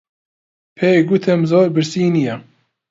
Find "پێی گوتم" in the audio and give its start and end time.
0.77-1.41